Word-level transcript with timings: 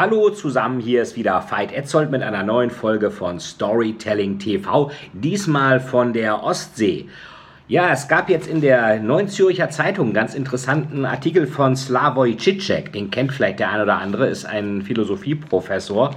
Hallo 0.00 0.30
zusammen, 0.30 0.78
hier 0.78 1.02
ist 1.02 1.16
wieder 1.16 1.44
Veit 1.50 1.72
Etzold 1.72 2.12
mit 2.12 2.22
einer 2.22 2.44
neuen 2.44 2.70
Folge 2.70 3.10
von 3.10 3.40
Storytelling 3.40 4.38
TV, 4.38 4.92
diesmal 5.12 5.80
von 5.80 6.12
der 6.12 6.44
Ostsee. 6.44 7.08
Ja, 7.66 7.90
es 7.90 8.06
gab 8.06 8.30
jetzt 8.30 8.46
in 8.46 8.60
der 8.60 9.00
Neuen 9.00 9.26
Zürcher 9.26 9.70
Zeitung 9.70 10.06
einen 10.06 10.14
ganz 10.14 10.36
interessanten 10.36 11.04
Artikel 11.04 11.48
von 11.48 11.74
Slavoj 11.74 12.36
Žižek, 12.36 12.92
den 12.92 13.10
kennt 13.10 13.32
vielleicht 13.32 13.58
der 13.58 13.72
eine 13.72 13.82
oder 13.82 13.98
andere, 13.98 14.28
ist 14.28 14.44
ein 14.44 14.82
Philosophieprofessor. 14.82 16.14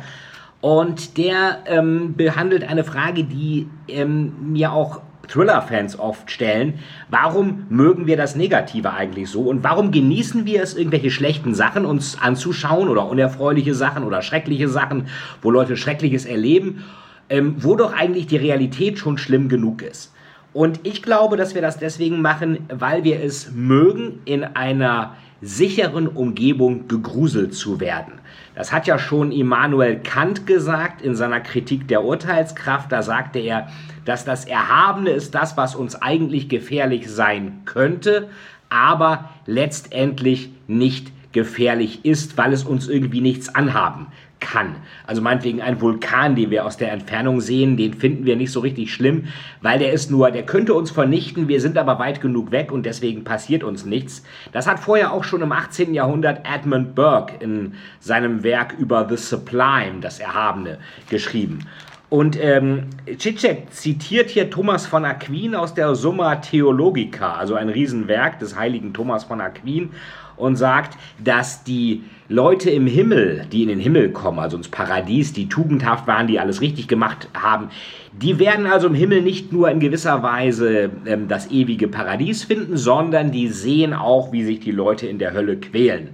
Und 0.62 1.18
der 1.18 1.64
ähm, 1.66 2.14
behandelt 2.16 2.64
eine 2.64 2.84
Frage, 2.84 3.24
die 3.24 3.68
ähm, 3.88 4.52
mir 4.52 4.74
auch 4.74 5.02
Thriller-Fans 5.28 6.00
oft 6.00 6.30
stellen. 6.32 6.80
Warum 7.10 7.66
mögen 7.70 8.08
wir 8.08 8.18
das 8.18 8.36
Negative 8.36 8.92
eigentlich 8.94 9.30
so? 9.30 9.42
Und 9.42 9.64
warum 9.64 9.92
genießen 9.92 10.46
wir 10.46 10.62
es, 10.62 10.76
irgendwelche 10.76 11.12
schlechten 11.12 11.54
Sachen 11.54 11.86
uns 11.86 12.18
anzuschauen 12.22 12.90
oder 12.90 13.08
unerfreuliche 13.08 13.74
Sachen 13.74 14.04
oder 14.04 14.22
schreckliche 14.22 14.68
Sachen, 14.68 15.08
wo 15.42 15.52
Leute 15.52 15.78
Schreckliches 15.78 16.26
erleben, 16.26 16.84
ähm, 17.30 17.56
wo 17.60 17.76
doch 17.76 17.94
eigentlich 17.94 18.28
die 18.28 18.38
Realität 18.38 19.00
schon 19.00 19.18
schlimm 19.18 19.50
genug 19.50 19.82
ist? 19.82 20.14
Und 20.54 20.82
ich 20.84 21.02
glaube, 21.02 21.38
dass 21.38 21.56
wir 21.56 21.62
das 21.62 21.78
deswegen 21.78 22.22
machen, 22.22 22.68
weil 22.70 23.04
wir 23.04 23.24
es 23.24 23.52
mögen, 23.52 24.20
in 24.26 24.44
einer 24.44 25.16
sicheren 25.42 26.08
Umgebung 26.08 26.88
gegruselt 26.88 27.54
zu 27.54 27.80
werden. 27.80 28.14
Das 28.56 28.72
hat 28.72 28.86
ja 28.86 29.00
schon 29.00 29.32
Immanuel 29.32 30.00
Kant 30.00 30.46
gesagt 30.46 31.02
in 31.02 31.16
seiner 31.16 31.40
Kritik 31.40 31.88
der 31.88 32.04
Urteilskraft. 32.04 32.92
Da 32.92 33.02
sagte 33.02 33.40
er, 33.40 33.70
dass 34.06 34.26
das 34.26 34.46
Erhabene 34.46 35.12
ist 35.12 35.34
das, 35.34 35.58
was 35.58 35.76
uns 35.76 35.96
eigentlich 35.96 36.50
gefährlich 36.50 37.10
sein 37.10 37.62
könnte, 37.66 38.30
aber 38.70 39.30
letztendlich 39.46 40.50
nicht 40.68 41.12
gefährlich 41.32 42.06
ist, 42.06 42.38
weil 42.38 42.54
es 42.54 42.64
uns 42.64 42.88
irgendwie 42.88 43.22
nichts 43.22 43.54
anhaben 43.54 44.08
kann. 44.42 44.76
Also 45.08 45.22
meinetwegen 45.22 45.62
ein 45.62 45.80
Vulkan, 45.80 46.36
den 46.36 46.50
wir 46.50 46.66
aus 46.66 46.76
der 46.76 46.92
Entfernung 46.92 47.40
sehen, 47.40 47.78
den 47.78 47.94
finden 47.94 48.26
wir 48.26 48.36
nicht 48.36 48.52
so 48.52 48.60
richtig 48.60 48.94
schlimm, 48.94 49.26
weil 49.62 49.80
der 49.80 49.94
ist 49.94 50.12
nur, 50.12 50.32
der 50.32 50.46
könnte 50.46 50.74
uns 50.74 50.92
vernichten, 50.92 51.48
wir 51.48 51.62
sind 51.62 51.78
aber 51.78 52.00
weit 52.00 52.20
genug 52.20 52.52
weg 52.52 52.72
und 52.72 52.86
deswegen 52.86 53.24
passiert 53.24 53.64
uns 53.64 53.86
nichts. 53.86 54.24
Das 54.52 54.68
hat 54.68 54.80
vorher 54.80 55.14
auch 55.14 55.24
schon 55.24 55.42
im 55.42 55.52
18. 55.52 55.94
Jahrhundert 55.94 56.46
Edmund 56.46 56.96
Burke 56.96 57.36
in 57.40 57.76
seinem 58.00 58.44
Werk 58.44 58.74
über 58.78 59.08
The 59.08 59.18
Sublime, 59.18 60.02
das 60.02 60.20
Erhabene, 60.20 60.80
geschrieben. 61.10 61.60
Und 62.12 62.38
ähm, 62.44 62.88
Cicek 63.18 63.72
zitiert 63.72 64.30
hier 64.30 64.50
Thomas 64.50 64.86
von 64.86 65.06
Aquin 65.06 65.56
aus 65.56 65.74
der 65.74 65.96
Summa 65.96 66.36
Theologica, 66.36 67.36
also 67.36 67.56
ein 67.56 67.70
Riesenwerk 67.70 68.38
des 68.38 68.58
heiligen 68.58 68.94
Thomas 68.94 69.24
von 69.24 69.40
Aquin, 69.40 69.92
und 70.36 70.58
sagt, 70.58 70.98
dass 71.24 71.64
die 71.64 72.04
Leute 72.28 72.70
im 72.70 72.86
Himmel, 72.86 73.46
die 73.50 73.64
in 73.64 73.70
den 73.70 73.80
Himmel 73.80 74.10
kommen, 74.10 74.40
also 74.40 74.58
ins 74.58 74.68
Paradies, 74.68 75.32
die 75.32 75.48
tugendhaft 75.48 76.06
waren, 76.06 76.28
die 76.28 76.38
alles 76.38 76.60
richtig 76.60 76.90
gemacht 76.90 77.30
haben, 77.34 77.70
die 78.12 78.40
werden 78.40 78.66
also 78.66 78.88
im 78.88 78.94
Himmel 78.94 79.22
nicht 79.22 79.54
nur 79.54 79.72
in 79.72 79.80
gewisser 79.80 80.22
Weise 80.22 80.90
ähm, 81.06 81.30
das 81.30 81.50
ewige 81.50 81.88
Paradies 81.88 82.44
finden, 82.44 82.76
sondern 82.76 83.32
die 83.32 83.48
sehen 83.48 83.94
auch, 83.94 84.34
wie 84.34 84.44
sich 84.44 84.60
die 84.60 84.72
Leute 84.72 85.08
in 85.08 85.18
der 85.18 85.32
Hölle 85.32 85.56
quälen. 85.56 86.10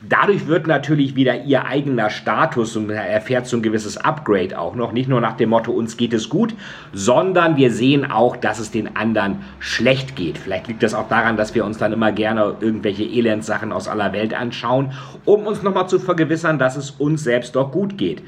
Dadurch 0.00 0.46
wird 0.46 0.68
natürlich 0.68 1.16
wieder 1.16 1.42
ihr 1.42 1.64
eigener 1.64 2.08
Status 2.08 2.76
und 2.76 2.88
erfährt 2.88 3.48
so 3.48 3.56
ein 3.56 3.64
gewisses 3.64 3.96
Upgrade 3.96 4.56
auch 4.56 4.76
noch. 4.76 4.92
Nicht 4.92 5.08
nur 5.08 5.20
nach 5.20 5.36
dem 5.36 5.50
Motto, 5.50 5.72
uns 5.72 5.96
geht 5.96 6.12
es 6.12 6.28
gut, 6.28 6.54
sondern 6.92 7.56
wir 7.56 7.72
sehen 7.72 8.08
auch, 8.08 8.36
dass 8.36 8.60
es 8.60 8.70
den 8.70 8.94
anderen 8.96 9.40
schlecht 9.58 10.14
geht. 10.14 10.38
Vielleicht 10.38 10.68
liegt 10.68 10.84
das 10.84 10.94
auch 10.94 11.08
daran, 11.08 11.36
dass 11.36 11.56
wir 11.56 11.64
uns 11.64 11.78
dann 11.78 11.92
immer 11.92 12.12
gerne 12.12 12.54
irgendwelche 12.60 13.02
Elendsachen 13.02 13.72
aus 13.72 13.88
aller 13.88 14.12
Welt 14.12 14.34
anschauen, 14.34 14.92
um 15.24 15.48
uns 15.48 15.64
nochmal 15.64 15.88
zu 15.88 15.98
vergewissern, 15.98 16.60
dass 16.60 16.76
es 16.76 16.92
uns 16.92 17.24
selbst 17.24 17.56
doch 17.56 17.72
gut 17.72 17.98
geht. 17.98 18.22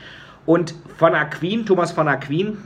Und 0.47 0.75
von 0.97 1.15
Aquin, 1.15 1.67
Thomas 1.67 1.93
von 1.93 2.09
Aquin, 2.09 2.59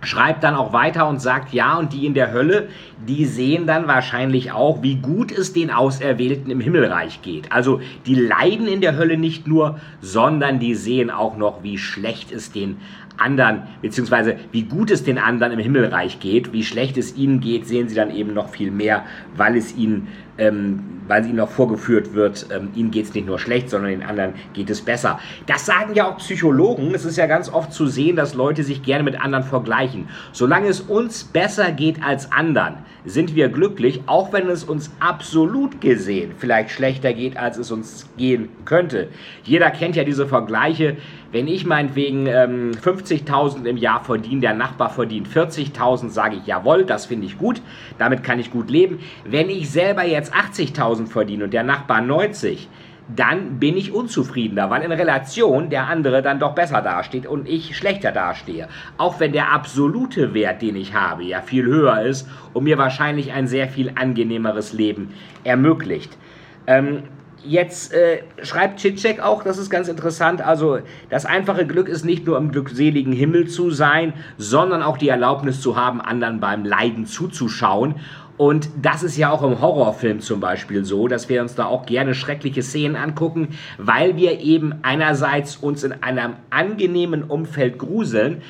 schreibt 0.00 0.44
dann 0.44 0.54
auch 0.54 0.72
weiter 0.72 1.08
und 1.08 1.20
sagt, 1.20 1.52
ja, 1.52 1.76
und 1.76 1.92
die 1.92 2.06
in 2.06 2.14
der 2.14 2.32
Hölle, 2.32 2.68
die 3.06 3.24
sehen 3.24 3.66
dann 3.66 3.88
wahrscheinlich 3.88 4.52
auch, 4.52 4.82
wie 4.82 4.96
gut 4.96 5.32
es 5.32 5.52
den 5.52 5.70
Auserwählten 5.70 6.50
im 6.50 6.60
Himmelreich 6.60 7.22
geht. 7.22 7.50
Also 7.52 7.80
die 8.06 8.14
leiden 8.14 8.68
in 8.68 8.80
der 8.80 8.96
Hölle 8.96 9.16
nicht 9.16 9.46
nur, 9.46 9.80
sondern 10.00 10.60
die 10.60 10.74
sehen 10.74 11.10
auch 11.10 11.36
noch, 11.36 11.62
wie 11.62 11.78
schlecht 11.78 12.32
es 12.32 12.52
den 12.52 12.76
anderen, 13.16 13.64
beziehungsweise 13.82 14.36
wie 14.52 14.62
gut 14.62 14.92
es 14.92 15.02
den 15.02 15.18
anderen 15.18 15.52
im 15.52 15.58
Himmelreich 15.58 16.20
geht, 16.20 16.52
wie 16.52 16.62
schlecht 16.62 16.96
es 16.96 17.16
ihnen 17.16 17.40
geht, 17.40 17.66
sehen 17.66 17.88
sie 17.88 17.96
dann 17.96 18.14
eben 18.14 18.32
noch 18.32 18.48
viel 18.48 18.70
mehr, 18.70 19.04
weil 19.36 19.56
es 19.56 19.76
ihnen 19.76 20.06
ähm, 20.38 20.98
weil 21.08 21.24
ihnen 21.24 21.36
noch 21.36 21.50
vorgeführt 21.50 22.14
wird, 22.14 22.46
ähm, 22.54 22.68
ihnen 22.74 22.90
geht 22.90 23.06
es 23.06 23.14
nicht 23.14 23.26
nur 23.26 23.38
schlecht, 23.38 23.70
sondern 23.70 23.90
den 23.90 24.02
anderen 24.02 24.34
geht 24.52 24.70
es 24.70 24.80
besser. 24.80 25.18
Das 25.46 25.66
sagen 25.66 25.94
ja 25.94 26.08
auch 26.08 26.18
Psychologen. 26.18 26.94
Es 26.94 27.04
ist 27.04 27.16
ja 27.16 27.26
ganz 27.26 27.52
oft 27.52 27.72
zu 27.72 27.86
sehen, 27.86 28.14
dass 28.14 28.34
Leute 28.34 28.62
sich 28.62 28.82
gerne 28.82 29.02
mit 29.02 29.20
anderen 29.20 29.44
vergleichen. 29.44 29.87
Solange 30.32 30.68
es 30.68 30.80
uns 30.80 31.24
besser 31.24 31.72
geht 31.72 32.02
als 32.02 32.30
anderen, 32.32 32.74
sind 33.04 33.34
wir 33.34 33.48
glücklich, 33.48 34.02
auch 34.06 34.32
wenn 34.32 34.48
es 34.48 34.64
uns 34.64 34.90
absolut 35.00 35.80
gesehen 35.80 36.32
vielleicht 36.36 36.70
schlechter 36.70 37.12
geht, 37.12 37.36
als 37.36 37.58
es 37.58 37.70
uns 37.70 38.08
gehen 38.16 38.48
könnte. 38.64 39.08
Jeder 39.44 39.70
kennt 39.70 39.96
ja 39.96 40.04
diese 40.04 40.26
Vergleiche. 40.26 40.96
Wenn 41.30 41.46
ich 41.46 41.66
meinetwegen 41.66 42.26
ähm, 42.26 42.70
50.000 42.72 43.64
im 43.66 43.76
Jahr 43.76 44.02
verdiene, 44.02 44.40
der 44.40 44.54
Nachbar 44.54 44.90
verdient 44.90 45.28
40.000, 45.28 46.08
sage 46.08 46.36
ich, 46.36 46.46
jawohl, 46.46 46.84
das 46.84 47.06
finde 47.06 47.26
ich 47.26 47.38
gut, 47.38 47.60
damit 47.98 48.22
kann 48.22 48.38
ich 48.38 48.50
gut 48.50 48.70
leben. 48.70 49.00
Wenn 49.24 49.50
ich 49.50 49.70
selber 49.70 50.04
jetzt 50.04 50.34
80.000 50.34 51.06
verdiene 51.06 51.44
und 51.44 51.52
der 51.52 51.64
Nachbar 51.64 52.00
90, 52.00 52.68
dann 53.14 53.58
bin 53.58 53.76
ich 53.76 53.92
unzufriedener, 53.92 54.70
weil 54.70 54.82
in 54.82 54.92
Relation 54.92 55.70
der 55.70 55.86
andere 55.86 56.22
dann 56.22 56.38
doch 56.38 56.54
besser 56.54 56.82
dasteht 56.82 57.26
und 57.26 57.48
ich 57.48 57.76
schlechter 57.76 58.12
dastehe. 58.12 58.68
Auch 58.98 59.18
wenn 59.20 59.32
der 59.32 59.52
absolute 59.52 60.34
Wert, 60.34 60.62
den 60.62 60.76
ich 60.76 60.94
habe, 60.94 61.24
ja 61.24 61.40
viel 61.40 61.64
höher 61.64 62.02
ist 62.02 62.28
und 62.52 62.64
mir 62.64 62.78
wahrscheinlich 62.78 63.32
ein 63.32 63.46
sehr 63.46 63.68
viel 63.68 63.92
angenehmeres 63.94 64.72
Leben 64.72 65.14
ermöglicht. 65.44 66.18
Ähm, 66.66 67.04
Jetzt 67.44 67.94
äh, 67.94 68.24
schreibt 68.42 68.80
Cicek 68.80 69.20
auch, 69.20 69.44
das 69.44 69.58
ist 69.58 69.70
ganz 69.70 69.86
interessant, 69.86 70.44
also 70.44 70.80
das 71.08 71.24
einfache 71.24 71.66
Glück 71.66 71.88
ist 71.88 72.04
nicht 72.04 72.26
nur 72.26 72.36
im 72.36 72.50
glückseligen 72.50 73.12
Himmel 73.12 73.46
zu 73.46 73.70
sein, 73.70 74.12
sondern 74.38 74.82
auch 74.82 74.98
die 74.98 75.08
Erlaubnis 75.08 75.60
zu 75.60 75.76
haben, 75.76 76.00
anderen 76.00 76.40
beim 76.40 76.64
Leiden 76.64 77.06
zuzuschauen. 77.06 77.94
Und 78.38 78.70
das 78.80 79.02
ist 79.02 79.16
ja 79.16 79.30
auch 79.30 79.42
im 79.42 79.60
Horrorfilm 79.60 80.20
zum 80.20 80.38
Beispiel 80.38 80.84
so, 80.84 81.08
dass 81.08 81.28
wir 81.28 81.42
uns 81.42 81.56
da 81.56 81.66
auch 81.66 81.84
gerne 81.86 82.14
schreckliche 82.14 82.62
Szenen 82.62 82.94
angucken, 82.94 83.48
weil 83.78 84.16
wir 84.16 84.40
eben 84.40 84.76
einerseits 84.82 85.56
uns 85.56 85.82
in 85.82 85.92
einem 86.02 86.34
angenehmen 86.48 87.24
Umfeld 87.24 87.78
gruseln, 87.78 88.40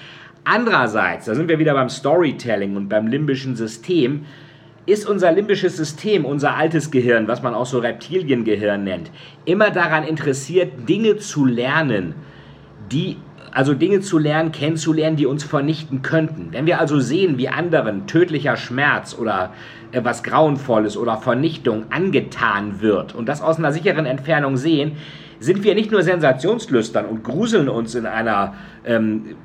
andererseits, 0.45 1.25
da 1.25 1.35
sind 1.35 1.49
wir 1.49 1.59
wieder 1.59 1.73
beim 1.73 1.89
Storytelling 1.89 2.77
und 2.77 2.89
beim 2.89 3.07
limbischen 3.07 3.57
System, 3.57 4.27
ist 4.85 5.09
unser 5.09 5.33
limbisches 5.33 5.77
System, 5.77 6.25
unser 6.25 6.55
altes 6.55 6.91
Gehirn, 6.91 7.27
was 7.27 7.43
man 7.43 7.55
auch 7.55 7.67
so 7.67 7.79
Reptiliengehirn 7.79 8.85
nennt, 8.85 9.11
immer 9.47 9.71
daran 9.71 10.05
interessiert, 10.05 10.89
Dinge 10.89 11.17
zu 11.17 11.47
lernen, 11.47 12.15
die 12.91 13.17
also 13.53 13.75
Dinge 13.75 14.01
zu 14.01 14.19
lernen, 14.19 14.53
kennenzulernen, 14.53 15.17
die 15.17 15.27
uns 15.27 15.45
vernichten 15.45 16.03
könnten. 16.03 16.49
Wenn 16.53 16.67
wir 16.67 16.81
also 16.81 17.01
sehen, 17.01 17.39
wie 17.39 17.49
anderen 17.49 18.07
tödlicher 18.07 18.57
Schmerz 18.57 19.17
oder 19.19 19.53
etwas 19.93 20.23
Grauenvolles 20.23 20.97
oder 20.97 21.17
Vernichtung 21.17 21.85
angetan 21.91 22.81
wird 22.81 23.15
und 23.15 23.29
das 23.29 23.41
aus 23.41 23.59
einer 23.59 23.73
sicheren 23.73 24.07
Entfernung 24.07 24.57
sehen, 24.57 24.97
sind 25.41 25.63
wir 25.63 25.75
nicht 25.75 25.91
nur 25.93 26.03
sensationslüstern 26.03 27.07
und 27.07 27.23
gruseln 27.23 27.69
uns 27.69 27.95
in 27.95 28.07
einer 28.07 28.55
ähm, 28.85 29.37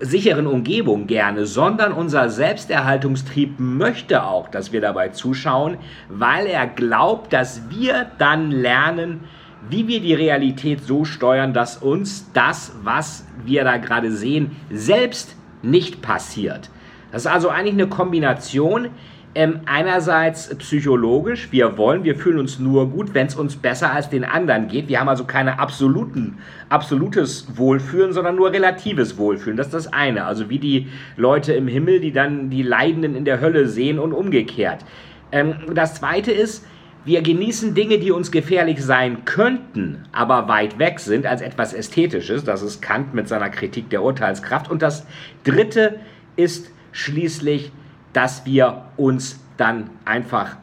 sicheren 0.00 0.46
Umgebung 0.46 1.06
gerne, 1.06 1.46
sondern 1.46 1.92
unser 1.92 2.30
Selbsterhaltungstrieb 2.30 3.58
möchte 3.58 4.24
auch, 4.24 4.48
dass 4.48 4.72
wir 4.72 4.80
dabei 4.80 5.10
zuschauen, 5.10 5.76
weil 6.08 6.46
er 6.46 6.66
glaubt, 6.66 7.32
dass 7.32 7.68
wir 7.70 8.06
dann 8.18 8.50
lernen, 8.50 9.20
wie 9.68 9.88
wir 9.88 10.00
die 10.00 10.14
Realität 10.14 10.82
so 10.82 11.04
steuern, 11.04 11.52
dass 11.52 11.76
uns 11.76 12.30
das, 12.32 12.72
was 12.82 13.26
wir 13.44 13.64
da 13.64 13.76
gerade 13.76 14.10
sehen, 14.10 14.52
selbst 14.70 15.36
nicht 15.62 16.02
passiert. 16.02 16.70
Das 17.10 17.22
ist 17.22 17.30
also 17.30 17.48
eigentlich 17.48 17.74
eine 17.74 17.88
Kombination, 17.88 18.88
Ähm, 19.34 19.60
einerseits 19.64 20.54
psychologisch, 20.56 21.48
wir 21.52 21.78
wollen, 21.78 22.04
wir 22.04 22.16
fühlen 22.16 22.38
uns 22.38 22.58
nur 22.58 22.90
gut, 22.90 23.14
wenn 23.14 23.28
es 23.28 23.34
uns 23.34 23.56
besser 23.56 23.90
als 23.90 24.10
den 24.10 24.24
anderen 24.24 24.68
geht. 24.68 24.88
Wir 24.88 25.00
haben 25.00 25.08
also 25.08 25.24
keine 25.24 25.58
absoluten, 25.58 26.36
absolutes 26.68 27.46
Wohlfühlen, 27.56 28.12
sondern 28.12 28.36
nur 28.36 28.52
relatives 28.52 29.16
Wohlfühlen. 29.16 29.56
Das 29.56 29.68
ist 29.68 29.74
das 29.74 29.90
eine. 29.90 30.26
Also 30.26 30.50
wie 30.50 30.58
die 30.58 30.88
Leute 31.16 31.54
im 31.54 31.66
Himmel, 31.66 32.00
die 32.00 32.12
dann 32.12 32.50
die 32.50 32.62
Leidenden 32.62 33.14
in 33.16 33.24
der 33.24 33.40
Hölle 33.40 33.68
sehen 33.68 33.98
und 33.98 34.12
umgekehrt. 34.12 34.84
Ähm, 35.30 35.54
das 35.74 35.94
zweite 35.94 36.30
ist, 36.30 36.66
wir 37.04 37.22
genießen 37.22 37.74
Dinge, 37.74 37.98
die 37.98 38.12
uns 38.12 38.30
gefährlich 38.30 38.84
sein 38.84 39.24
könnten, 39.24 40.04
aber 40.12 40.48
weit 40.48 40.78
weg 40.78 41.00
sind, 41.00 41.26
als 41.26 41.40
etwas 41.40 41.72
Ästhetisches. 41.72 42.44
Das 42.44 42.62
ist 42.62 42.80
Kant 42.80 43.12
mit 43.14 43.28
seiner 43.28 43.50
Kritik 43.50 43.90
der 43.90 44.02
Urteilskraft. 44.02 44.70
Und 44.70 44.82
das 44.82 45.06
dritte 45.44 46.00
ist 46.36 46.70
schließlich, 46.92 47.72
dass 48.12 48.46
wir 48.46 48.84
uns 48.96 49.40
dann 49.56 49.90
einfach 50.04 50.56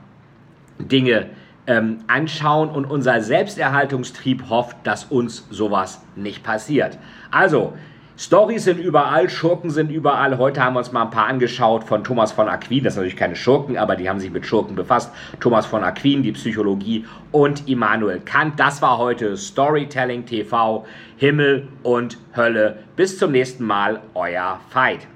Dinge 0.78 1.28
ähm, 1.68 2.00
anschauen 2.08 2.70
und 2.70 2.86
unser 2.86 3.22
Selbsterhaltungstrieb 3.22 4.50
hofft, 4.50 4.78
dass 4.84 5.06
uns 5.06 5.46
sowas 5.50 6.02
nicht 6.16 6.44
passiert. 6.44 6.98
Also, 7.32 7.74
Stories 8.22 8.66
sind 8.66 8.82
überall, 8.82 9.30
Schurken 9.30 9.70
sind 9.70 9.90
überall. 9.90 10.38
Heute 10.38 10.62
haben 10.62 10.74
wir 10.74 10.80
uns 10.80 10.92
mal 10.92 11.04
ein 11.04 11.10
paar 11.10 11.28
angeschaut 11.28 11.86
von 11.86 12.04
Thomas 12.04 12.34
von 12.34 12.50
Aquin. 12.50 12.84
Das 12.84 12.96
sind 12.96 13.04
natürlich 13.04 13.16
keine 13.16 13.38
Schurken, 13.38 13.78
aber 13.78 13.96
die 13.96 14.10
haben 14.10 14.20
sich 14.20 14.30
mit 14.30 14.46
Schurken 14.46 14.76
befasst. 14.76 15.14
Thomas 15.40 15.66
von 15.66 15.86
Aquin, 15.86 16.22
die 16.22 16.34
Psychologie 16.34 17.06
und 17.32 17.70
Immanuel 17.70 18.20
Kant. 18.20 18.60
Das 18.60 18.82
war 18.82 18.98
heute 18.98 19.38
Storytelling 19.38 20.26
TV, 20.26 20.86
Himmel 21.16 21.70
und 21.82 22.18
Hölle. 22.36 22.80
Bis 22.98 23.18
zum 23.18 23.32
nächsten 23.32 23.64
Mal, 23.64 24.02
euer 24.14 24.60
Veit. 24.74 25.08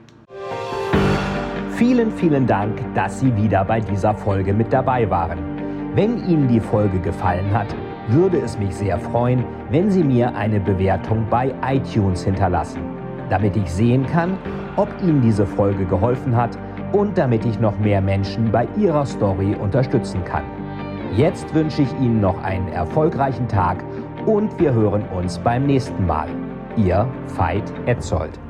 Vielen, 1.76 2.10
vielen 2.10 2.48
Dank, 2.48 2.80
dass 2.96 3.20
Sie 3.20 3.36
wieder 3.36 3.66
bei 3.66 3.82
dieser 3.82 4.14
Folge 4.14 4.54
mit 4.54 4.72
dabei 4.72 5.10
waren. 5.10 5.40
Wenn 5.94 6.26
Ihnen 6.26 6.48
die 6.48 6.62
Folge 6.62 7.00
gefallen 7.00 7.54
hat, 7.54 7.68
würde 8.08 8.38
es 8.40 8.58
mich 8.58 8.76
sehr 8.76 9.00
freuen, 9.00 9.46
wenn 9.70 9.90
Sie 9.90 10.04
mir 10.04 10.36
eine 10.36 10.60
Bewertung 10.60 11.26
bei 11.30 11.54
iTunes 11.66 12.24
hinterlassen, 12.24 12.82
damit 13.34 13.58
ich 13.58 13.74
sehen 13.74 14.06
kann, 14.06 14.38
ob 14.76 14.88
Ihnen 15.02 15.20
diese 15.20 15.48
Folge 15.48 15.86
geholfen 15.86 16.36
hat 16.36 16.56
und 16.92 17.18
damit 17.18 17.44
ich 17.46 17.60
noch 17.60 17.80
mehr 17.80 18.00
Menschen 18.00 18.52
bei 18.52 18.68
ihrer 18.78 19.08
Story 19.08 19.56
unterstützen 19.60 20.24
kann. 20.24 20.44
Jetzt 21.18 21.52
wünsche 21.56 21.82
ich 21.82 21.92
Ihnen 21.94 22.22
noch 22.22 22.44
einen 22.44 22.68
erfolgreichen 22.68 23.48
Tag 23.48 23.84
und 24.28 24.60
wir 24.60 24.72
hören 24.72 25.02
uns 25.18 25.40
beim 25.40 25.66
nächsten 25.66 26.06
Mal. 26.06 26.28
Ihr 26.78 27.08
Veit 27.36 27.74
Etzold. 27.88 28.43